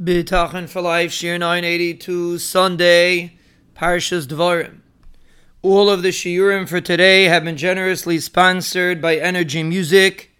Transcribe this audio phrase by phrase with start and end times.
[0.00, 3.36] Bitachon for Life, Shiur 982, Sunday,
[3.74, 4.78] Parshas Dvarim.
[5.60, 10.30] All of the shiurim for today have been generously sponsored by Energy Music,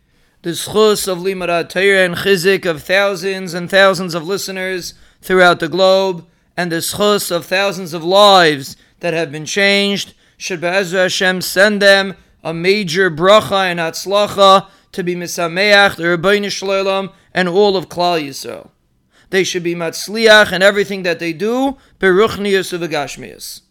[0.42, 5.68] the schus of Limarat Torah and chizik of thousands and thousands of listeners throughout the
[5.68, 6.24] globe,
[6.56, 10.14] and the schus of thousands of lives that have been changed.
[10.36, 12.14] Should Be'ezra Hashem send them
[12.44, 18.70] a major bracha and atzlacha to be misameach, the Rabbeinu and all of Klal Yisrael.
[19.30, 23.62] They should be matzliach in everything that they do, beruchnius of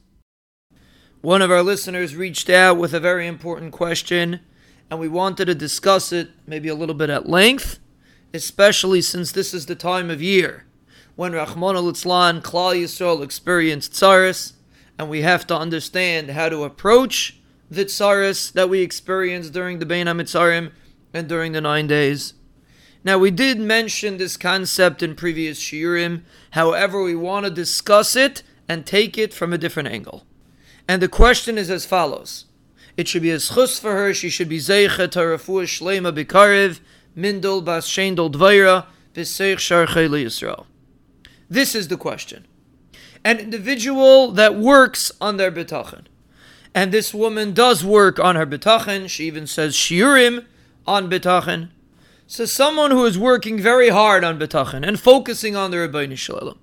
[1.22, 4.42] One of our listeners reached out with a very important question,
[4.90, 7.80] and we wanted to discuss it maybe a little bit at length,
[8.34, 10.68] especially since this is the time of year
[11.18, 14.54] when Rahman al-Itzlan, Klal Yisrael experienced tsaris,
[15.00, 17.40] and we have to understand how to approach
[17.72, 20.72] the tsaris that we experienced during the Bein HaMitzarim
[21.16, 22.36] and during the nine days.
[23.08, 26.24] Now, we did mention this concept in previous shiurim.
[26.52, 30.26] However, we want to discuss it and take it from a different angle.
[30.90, 32.48] And the question is as follows.
[32.98, 34.14] It should be a schus for her.
[34.14, 36.81] She should be zeicha tarafu shlema bikarev
[37.18, 40.66] mindel bas shendol dvaira b'seich sharchei Yisrael.
[41.50, 42.46] This is the question.
[43.24, 46.08] An individual that works on their bitachon.
[46.76, 49.09] And this woman does work on her bitachon.
[49.09, 50.46] She even says shiurim
[50.86, 51.70] on bitachon.
[52.30, 56.59] So someone who is working very hard on bitachon and focusing on the Rebbeinu Shalom,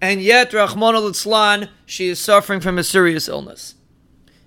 [0.00, 3.76] and yet Rahman al she is suffering from a serious illness.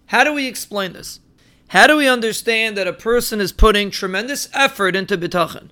[0.08, 1.22] How do we explain this?
[1.70, 5.70] How do we understand that a person is putting tremendous effort into bitachon,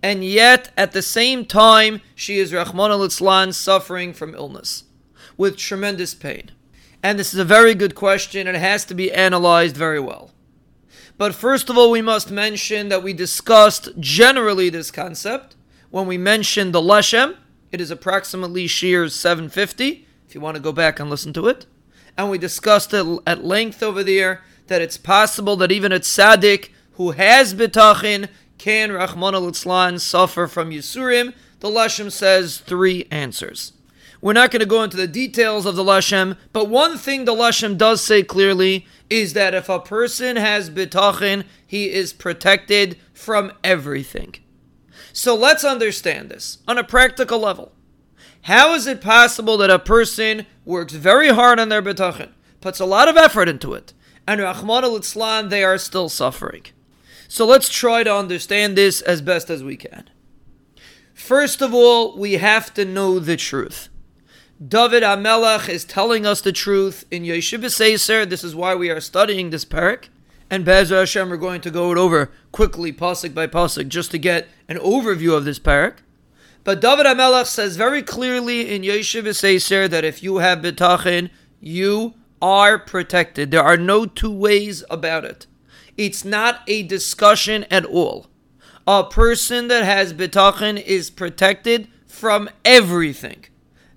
[0.00, 3.10] and yet at the same time she is Rahman al
[3.52, 4.84] suffering from illness
[5.36, 6.52] with tremendous pain?
[7.02, 10.30] And this is a very good question and it has to be analyzed very well.
[11.20, 15.54] But first of all, we must mention that we discussed generally this concept
[15.90, 17.36] when we mentioned the Lashem.
[17.70, 21.66] It is approximately shears 750, if you want to go back and listen to it.
[22.16, 26.70] And we discussed it at length over there that it's possible that even a tzaddik
[26.92, 29.52] who has bitachon can, Rahman al
[29.98, 31.34] suffer from Yisurim.
[31.58, 33.74] The Lashem says three answers.
[34.20, 37.34] We're not going to go into the details of the Lashem, but one thing the
[37.34, 43.52] Lashem does say clearly is that if a person has bitachon, he is protected from
[43.64, 44.34] everything.
[45.12, 47.72] So let's understand this on a practical level.
[48.42, 52.86] How is it possible that a person works very hard on their bitachon, puts a
[52.86, 53.92] lot of effort into it,
[54.26, 56.64] and Rahman al they are still suffering?
[57.26, 60.10] So let's try to understand this as best as we can.
[61.14, 63.88] First of all, we have to know the truth.
[64.68, 68.28] David Hamelech is telling us the truth in Yoshev B'Seiser.
[68.28, 70.08] This is why we are studying this perek.
[70.50, 74.18] And Be'ezra Hashem, we're going to go it over quickly, pasuk by pasuk, just to
[74.18, 76.00] get an overview of this perek.
[76.62, 82.12] But David Hamelech says very clearly in Yoshev B'Seiser that if you have bitachon, you
[82.42, 83.50] are protected.
[83.50, 85.46] There are no two ways about it.
[85.96, 88.26] It's not a discussion at all.
[88.86, 93.46] A person that has bitachon is protected from everything.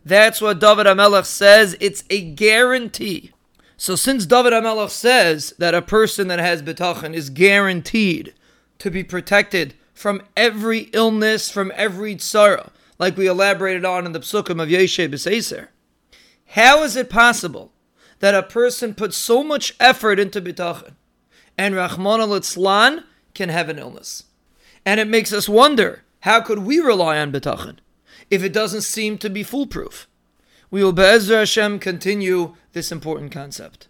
[0.05, 1.77] That's what David Hamelech says.
[1.79, 3.31] It's a guarantee.
[3.77, 8.33] So since David Hamelech says that a person that has bitachon is guaranteed
[8.79, 12.69] to be protected from every illness, from every tzara,
[12.99, 15.67] like we elaborated on in the psukim of Yoshev B'Seiser,
[16.47, 17.71] how is it possible
[18.19, 20.93] that a person puts so much effort into bitachon
[21.57, 23.03] and Rahman al
[23.33, 24.23] can have an illness?
[24.85, 27.77] And it makes us wonder, how could we rely on bitachon?
[28.29, 30.07] If it doesn't seem to be foolproof.
[30.71, 33.87] We will Be'ezra Hashem continue this important concept.